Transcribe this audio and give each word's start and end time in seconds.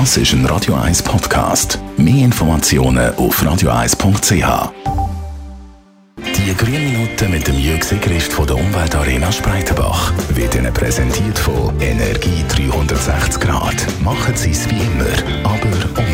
Das 0.00 0.16
ist 0.16 0.32
ein 0.32 0.44
Radio 0.46 0.74
1 0.74 1.04
Podcast. 1.04 1.78
Mehr 1.96 2.24
Informationen 2.24 3.14
auf 3.14 3.40
radio1.ch. 3.40 4.72
Die 6.18 6.56
grünen 6.56 6.92
Minuten 6.92 7.30
mit 7.30 7.46
dem 7.46 7.56
Jürg 7.60 7.84
von 8.32 8.44
der 8.44 8.56
Umweltarena 8.56 9.30
Spreitenbach 9.30 10.12
wird 10.30 10.56
Ihnen 10.56 10.74
präsentiert 10.74 11.38
von 11.38 11.80
Energie 11.80 12.44
360 12.48 13.40
Grad. 13.40 13.76
Machen 14.02 14.34
Sie 14.34 14.50
es 14.50 14.68
wie 14.68 14.80
immer, 14.80 15.48
aber 15.48 15.63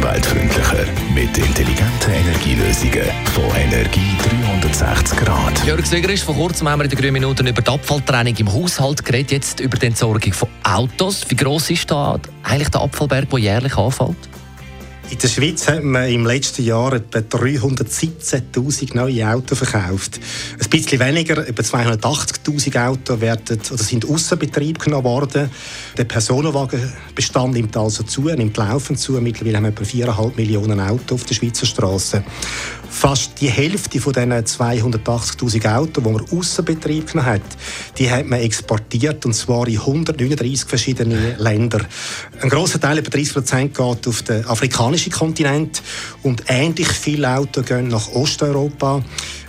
umweltfreundlicher. 0.01 0.87
Mit 1.15 1.37
intelligenten 1.37 2.11
Energielösungen 2.11 3.11
von 3.35 3.45
Energie 3.55 4.17
360 4.63 5.19
Grad. 5.19 5.67
Jörg 5.67 5.85
Sigrist, 5.85 6.25
vor 6.25 6.35
kurzem 6.35 6.69
haben 6.69 6.81
wir 6.81 6.85
in 6.85 6.91
den 6.91 6.99
grünen 6.99 7.13
Minuten 7.13 7.47
über 7.47 7.61
die 7.61 7.71
Abfalltrennung 7.71 8.35
im 8.37 8.51
Haushalt 8.51 9.05
geredet, 9.05 9.31
jetzt 9.31 9.61
über 9.61 9.77
die 9.77 9.87
Entsorgung 9.87 10.33
von 10.33 10.49
Autos. 10.63 11.27
Wie 11.29 11.37
gross 11.37 11.71
ist 11.71 11.91
da 11.91 12.19
eigentlich 12.43 12.71
der 12.71 12.81
Abfallberg, 12.81 13.29
der 13.29 13.39
jährlich 13.39 13.77
anfällt? 13.77 14.17
In 15.11 15.19
der 15.19 15.27
Schweiz 15.27 15.67
hat 15.67 15.83
man 15.83 16.09
im 16.09 16.25
letzten 16.25 16.65
Jahr 16.65 16.93
etwa 16.93 17.19
317.000 17.19 18.95
neue 18.95 19.29
Autos 19.29 19.59
verkauft. 19.59 20.21
Ein 20.63 20.71
bisschen 20.71 21.01
weniger, 21.01 21.49
etwa 21.49 21.63
280.000 21.63 22.87
Autos 22.87 23.21
werden, 23.21 23.61
oder 23.73 23.83
sind 23.83 24.09
außer 24.09 24.37
Betrieb 24.37 24.79
genommen 24.79 25.03
worden. 25.03 25.51
Der 25.97 26.05
Personenwagenbestand 26.05 27.55
nimmt 27.55 27.77
also 27.77 28.05
zu, 28.05 28.23
nimmt 28.23 28.57
laufend 28.57 29.01
zu. 29.01 29.15
Mittlerweile 29.15 29.57
haben 29.57 29.65
wir 29.65 29.71
etwa 29.71 29.83
4,5 29.83 30.37
Millionen 30.37 30.79
Autos 30.79 31.21
auf 31.21 31.25
der 31.25 31.35
Schweizer 31.35 31.67
Straße. 31.67 32.23
Fast 32.91 33.41
die 33.41 33.49
Hälfte 33.49 34.01
von 34.01 34.13
diesen 34.13 34.33
280.000 34.33 35.75
Autos, 35.75 36.05
die 36.05 36.11
man 36.11 36.25
außer 36.31 36.63
Betrieb 36.63 37.15
hat, 37.15 37.41
die 37.97 38.11
hat 38.11 38.27
man 38.27 38.41
exportiert, 38.41 39.25
und 39.25 39.33
zwar 39.33 39.67
in 39.69 39.79
139 39.79 40.69
verschiedene 40.69 41.37
Länder. 41.39 41.81
Ein 42.43 42.49
grosser 42.51 42.81
Teil, 42.81 42.99
etwa 42.99 43.11
30 43.11 43.33
Prozent, 43.33 43.75
geht 43.75 44.07
auf 44.07 44.23
den 44.23 44.45
afrikanischen 44.45 45.13
Kontinent 45.13 45.83
und 46.23 46.43
ähnlich 46.49 46.89
viele 46.89 47.37
Autos 47.37 47.65
gehen 47.65 47.89
nach 47.89 48.09
Osteuropa. 48.09 49.03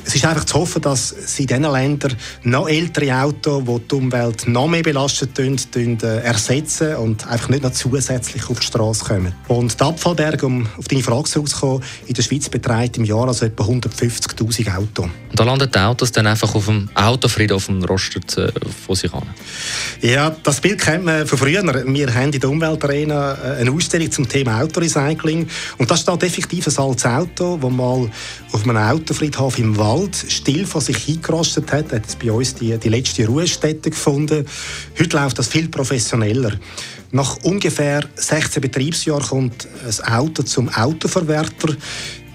Es 0.06 0.16
ist 0.16 0.26
einfach 0.26 0.46
zu 0.46 0.56
hoffen, 0.56 0.82
dass 0.82 1.10
sie 1.10 1.44
in 1.44 1.48
diesen 1.48 1.72
Ländern 1.72 2.16
noch 2.44 2.68
ältere 2.68 3.16
Autos, 3.22 3.64
die 3.64 3.88
die 3.88 3.96
Umwelt 3.96 4.48
noch 4.48 4.68
mehr 4.68 4.84
belastet, 4.84 5.38
äh, 5.40 6.22
ersetzen 6.24 6.96
und 6.96 7.28
einfach 7.28 7.50
nicht 7.50 7.64
noch 7.64 7.72
zusätzlich 7.72 8.50
auf 8.50 8.60
die 8.60 8.66
Straße 8.66 9.06
kommen. 9.06 9.34
Und 9.48 9.80
die 9.80 9.84
Abfallberge, 9.84 10.46
um 10.46 10.68
auf 10.78 10.88
deine 10.88 11.04
Frage 11.04 11.26
zurückzukommen, 11.26 11.84
in 12.08 12.14
der 12.14 12.24
Schweiz 12.24 12.50
beträgt 12.50 12.98
im 12.98 13.06
Jahr 13.06 13.28
also 13.28 13.46
etwa 13.46 13.64
150'000 13.64 14.76
Autos. 14.76 15.06
Und 15.06 15.40
da 15.40 15.44
landen 15.44 15.70
die 15.72 15.80
Autos 15.80 16.12
dann 16.12 16.28
einfach 16.28 16.54
auf 16.56 16.66
dem 16.66 16.90
Autofriedhof 16.96 17.70
und 17.70 17.84
rostet 17.86 18.38
äh, 18.38 18.52
von 18.86 18.96
sich 18.96 19.14
an? 19.14 19.24
Ja, 20.02 20.36
das 20.44 20.60
Bild 20.60 20.80
kennt 20.80 21.06
man 21.06 21.26
von 21.26 21.38
früher. 21.38 21.64
Wir 21.64 22.14
haben 22.14 22.34
in 22.34 22.40
der 22.40 22.50
Umweltarena 22.50 23.34
äh, 23.34 23.62
eine 23.62 23.72
Ausstellung 23.72 24.12
zum 24.12 24.28
Thema 24.28 24.62
Autorecycling. 24.62 25.48
Und 25.78 25.92
da 25.92 25.96
steht 25.96 26.24
effektiv 26.24 26.68
ein 26.68 26.78
altes 26.78 27.06
Auto, 27.06 27.58
das 27.62 27.72
mal 27.72 28.10
auf 28.52 28.64
einem 28.64 28.78
Autofriedhof 28.78 29.58
im 29.60 29.78
Wald 29.78 29.91
Wald 29.92 30.16
still 30.16 30.66
vor 30.66 30.80
sich 30.80 30.98
hingerostet 30.98 31.72
hat. 31.72 31.92
Hat 31.92 32.04
bei 32.24 32.32
uns 32.32 32.56
die, 32.56 32.78
die 32.78 32.90
letzte 32.90 33.26
Ruhestätte 33.26 33.90
gefunden. 33.90 34.46
Heute 34.98 35.18
läuft 35.18 35.38
das 35.38 35.50
viel 35.50 35.68
professioneller. 35.68 36.54
Nach 37.12 37.38
ungefähr 37.44 38.02
16 38.16 38.62
Betriebsjahren 38.62 39.28
kommt 39.28 39.68
ein 39.86 40.14
Auto 40.14 40.44
zum 40.44 40.70
Autoverwerter. 40.70 41.76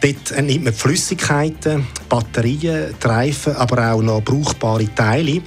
Dort 0.02 0.30
entnimmt 0.32 0.64
man 0.64 0.74
Flüssigkeiten, 0.74 1.86
Batterien, 2.10 2.94
Reifen, 3.02 3.56
aber 3.56 3.92
auch 3.92 4.02
noch 4.02 4.22
brauchbare 4.22 4.94
Teile. 4.94 5.40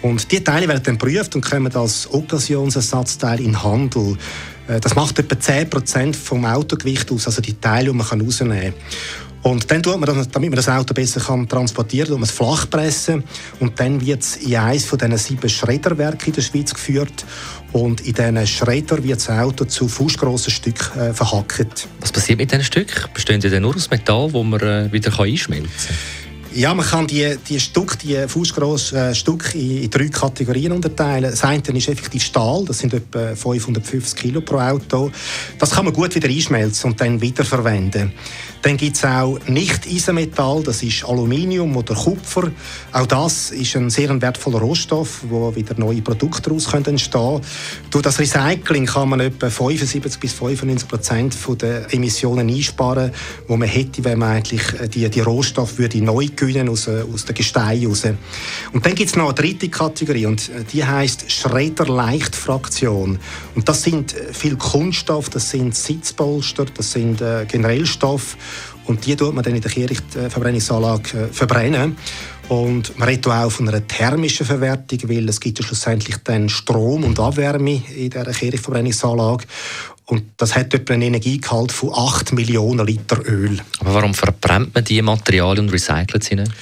Und 0.00 0.32
diese 0.32 0.42
Teile 0.42 0.66
werden 0.66 0.82
dann 0.82 0.98
geprüft 0.98 1.34
und 1.34 1.44
kommen 1.44 1.74
als 1.76 2.08
Occasionsersatzteil 2.10 3.40
in 3.40 3.52
den 3.52 3.62
Handel. 3.62 4.16
Äh, 4.68 4.80
das 4.80 4.94
macht 4.94 5.18
etwa 5.18 5.34
10% 5.34 6.14
vom 6.14 6.46
Autogewicht 6.46 7.12
aus, 7.12 7.26
also 7.26 7.42
die 7.42 7.60
Teile, 7.60 7.90
die 7.90 7.96
man 7.96 8.06
rausnehmen 8.06 8.72
kann. 8.72 8.74
Und 9.42 9.68
dann 9.70 9.82
tut 9.82 9.98
man 9.98 10.06
das, 10.06 10.28
damit 10.28 10.50
man 10.50 10.56
das 10.56 10.68
Auto 10.68 10.94
besser 10.94 11.20
kann 11.20 11.48
transportieren 11.48 12.08
kann, 12.08 12.20
man 12.20 12.24
es 12.24 12.30
flach 12.30 12.70
pressen 12.70 13.24
und 13.58 13.78
dann 13.80 14.00
wird 14.00 14.22
es 14.22 14.36
in 14.36 14.56
eines 14.56 14.84
von 14.84 14.98
diesen 14.98 15.18
sieben 15.18 15.48
Schredderwerken 15.48 16.28
in 16.28 16.32
der 16.32 16.42
Schweiz 16.42 16.72
geführt 16.72 17.24
und 17.72 18.00
in 18.02 18.14
diesen 18.14 18.46
Schredder 18.46 19.02
wird 19.02 19.18
das 19.18 19.30
Auto 19.30 19.64
zu 19.64 19.88
fußgrossen 19.88 20.52
Stücken 20.52 21.00
äh, 21.00 21.12
verhackt. 21.12 21.88
Was 22.00 22.12
passiert 22.12 22.38
mit 22.38 22.52
diesen 22.52 22.64
Stücken? 22.64 23.08
Bestehen 23.12 23.40
die 23.40 23.50
dann 23.50 23.62
nur 23.62 23.74
aus 23.74 23.90
Metall, 23.90 24.32
wo 24.32 24.44
man 24.44 24.60
äh, 24.60 24.92
wieder 24.92 25.18
einschmelzen 25.18 25.68
kann? 25.88 26.21
Ja, 26.54 26.74
man 26.74 26.84
kann 26.84 27.06
die, 27.06 27.36
die 27.48 27.58
Stück, 27.58 27.98
die 28.00 28.28
fußgrossen 28.28 28.98
äh, 28.98 29.14
Stücke 29.14 29.56
in, 29.56 29.84
in, 29.84 29.90
drei 29.90 30.08
Kategorien 30.08 30.72
unterteilen. 30.72 31.30
Das 31.30 31.44
eine 31.44 31.62
ist 31.62 31.88
effektiv 31.88 32.22
Stahl, 32.22 32.64
das 32.66 32.78
sind 32.78 32.92
etwa 32.92 33.34
550 33.34 34.20
Kilo 34.20 34.42
pro 34.42 34.58
Auto. 34.58 35.10
Das 35.58 35.70
kann 35.70 35.86
man 35.86 35.94
gut 35.94 36.14
wieder 36.14 36.28
einschmelzen 36.28 36.90
und 36.90 37.00
dann 37.00 37.20
wiederverwenden. 37.22 38.12
Dann 38.62 38.76
gibt 38.76 38.96
es 38.96 39.04
auch 39.04 39.40
Nicht-Eisenmetall, 39.48 40.62
das 40.62 40.84
ist 40.84 41.04
Aluminium 41.04 41.76
oder 41.76 41.94
Kupfer. 41.94 42.52
Auch 42.92 43.06
das 43.06 43.50
ist 43.50 43.74
ein 43.74 43.90
sehr 43.90 44.20
wertvoller 44.22 44.60
Rohstoff, 44.60 45.24
wo 45.28 45.52
wieder 45.56 45.74
neue 45.76 46.00
Produkte 46.00 46.42
daraus 46.42 46.72
entstehen 46.72 47.12
können. 47.12 47.40
Durch 47.90 48.02
das 48.02 48.20
Recycling 48.20 48.86
kann 48.86 49.08
man 49.08 49.18
etwa 49.18 49.50
75 49.50 50.20
bis 50.20 50.32
95 50.34 50.88
Prozent 50.88 51.36
der 51.60 51.92
Emissionen 51.92 52.48
einsparen, 52.48 53.10
die 53.48 53.56
man 53.56 53.68
hätte, 53.68 54.04
wenn 54.04 54.20
man 54.20 54.36
eigentlich 54.36 54.62
die, 54.94 55.10
die 55.10 55.20
Rohstoffe 55.20 55.78
würde 55.78 56.00
neu 56.00 56.28
gewinnen 56.46 56.68
aus, 56.68 56.88
aus 56.88 57.24
den 57.24 57.34
Gesteinen 57.34 57.86
raus. 57.86 58.04
Und 58.72 58.84
dann 58.84 58.94
gibt 58.94 59.10
es 59.10 59.16
noch 59.16 59.26
eine 59.26 59.34
dritte 59.34 59.68
Kategorie 59.68 60.26
und 60.26 60.50
die 60.72 60.84
heißt 60.84 61.30
Schredder-Leichtfraktion. 61.30 63.18
Und 63.54 63.68
das 63.68 63.82
sind 63.82 64.14
viel 64.32 64.56
Kunststoff, 64.56 65.30
das 65.30 65.50
sind 65.50 65.74
Sitzpolster, 65.74 66.64
das 66.64 66.92
sind 66.92 67.20
äh, 67.20 67.46
generell 67.46 67.86
Stoff 67.86 68.36
und 68.86 69.06
die 69.06 69.14
tut 69.14 69.34
man 69.34 69.44
dann 69.44 69.54
in 69.54 69.60
der 69.60 69.70
Kirchverbrennungsanlage 69.70 71.18
äh, 71.18 71.26
verbrennen. 71.28 71.96
Und 72.48 72.98
man 72.98 73.08
redet 73.08 73.26
auch 73.28 73.50
von 73.50 73.68
einer 73.68 73.86
thermischen 73.86 74.44
Verwertung, 74.44 74.98
weil 75.08 75.28
es 75.28 75.40
gibt 75.40 75.58
ja 75.58 75.64
schlussendlich 75.64 76.16
dann 76.24 76.48
Strom 76.48 77.04
und 77.04 77.18
Abwärme 77.18 77.82
in 77.96 78.10
dieser 78.10 78.24
Kirchverbrennungsanlage. 78.24 79.44
Und 80.06 80.24
das 80.36 80.54
hat 80.54 80.74
etwa 80.74 80.94
einen 80.94 81.04
Energiegehalt 81.04 81.72
von 81.72 81.90
8 81.94 82.32
Millionen 82.32 82.86
Liter 82.86 83.24
Öl. 83.26 83.58
Aber 83.80 83.94
warum 83.94 84.14
verbrennt 84.14 84.74
man 84.74 84.84
diese 84.84 85.02
Materialien 85.02 85.66
und 85.66 85.72
recycelt 85.72 86.24
sie 86.24 86.34
nicht? 86.34 86.52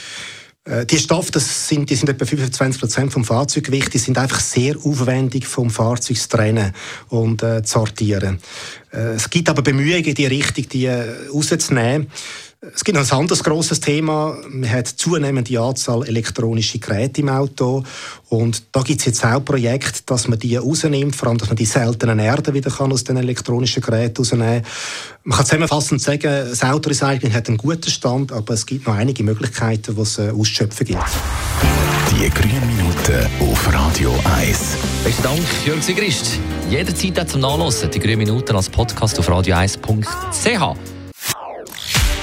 Äh, 0.64 0.86
die 0.86 0.98
Stoffe, 0.98 1.32
das 1.32 1.68
sind, 1.68 1.88
die 1.88 1.94
sind 1.96 2.08
etwa 2.08 2.24
25 2.24 2.80
Prozent 2.80 3.12
vom 3.12 3.24
Fahrzeuggewicht. 3.24 3.92
Die 3.94 3.98
sind 3.98 4.18
einfach 4.18 4.40
sehr 4.40 4.76
aufwendig 4.76 5.46
vom 5.46 5.70
Fahrzeug 5.70 6.18
zu 6.18 6.28
trennen 6.28 6.72
und 7.08 7.42
äh, 7.42 7.62
zu 7.62 7.78
sortieren. 7.78 8.38
Äh, 8.92 9.14
es 9.14 9.30
gibt 9.30 9.48
aber 9.48 9.62
Bemühungen 9.62 10.14
die 10.14 10.26
Richtung, 10.26 10.68
die 10.68 10.86
äh, 10.86 11.28
rauszunehmen. 11.32 12.08
Es 12.74 12.84
gibt 12.84 12.98
noch 12.98 13.10
ein 13.10 13.18
anderes 13.18 13.42
grosses 13.42 13.80
Thema. 13.80 14.36
Man 14.50 14.70
hat 14.70 14.86
zunehmende 14.86 15.58
Anzahl 15.58 16.06
elektronischer 16.06 16.78
Geräte 16.78 17.22
im 17.22 17.30
Auto. 17.30 17.82
Und 18.28 18.64
da 18.72 18.82
gibt 18.82 19.00
es 19.00 19.06
jetzt 19.06 19.24
auch 19.24 19.42
Projekte, 19.42 20.02
dass 20.04 20.28
man 20.28 20.38
die 20.38 20.56
rausnimmt, 20.56 21.16
vor 21.16 21.28
allem, 21.28 21.38
dass 21.38 21.48
man 21.48 21.56
die 21.56 21.64
seltenen 21.64 22.18
Erden 22.18 22.52
wieder 22.52 22.70
kann 22.70 22.92
aus 22.92 23.04
den 23.04 23.16
elektronischen 23.16 23.82
Geräten 23.82 24.18
rausnehmen. 24.18 24.62
Man 25.24 25.38
kann 25.38 25.46
zusammenfassend 25.46 26.02
sagen, 26.02 26.20
das 26.50 26.62
Autorecycling 26.62 27.32
hat 27.32 27.48
einen 27.48 27.56
guten 27.56 27.90
Stand, 27.90 28.30
aber 28.30 28.52
es 28.52 28.66
gibt 28.66 28.86
noch 28.86 28.94
einige 28.94 29.22
Möglichkeiten, 29.22 29.94
die 29.94 30.02
es 30.02 30.18
äh, 30.18 30.28
auszuschöpfen 30.28 30.86
gibt. 30.86 31.04
Die 32.10 32.28
grünen 32.28 32.66
Minuten 32.66 33.26
auf 33.60 33.74
Radio 33.74 34.14
1. 34.38 34.76
Besten 35.04 35.22
Dank, 35.22 35.40
Jörg 35.66 35.82
Sigrist. 35.82 36.38
Jederzeit 36.70 37.28
zum 37.28 37.40
Nachlesen. 37.40 37.90
Die 37.90 37.98
grünen 37.98 38.18
Minuten 38.18 38.56
als 38.56 38.68
Podcast 38.70 39.18
auf 39.18 39.28
radio1.ch. 39.28 40.76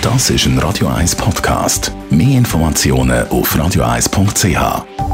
Das 0.02 0.30
ist 0.30 0.46
ein 0.46 0.58
Radio 0.60 0.88
1 0.88 1.16
Podcast. 1.16 1.92
Mehr 2.10 2.38
Informationen 2.38 3.28
auf 3.28 3.56
radio1.ch. 3.56 5.07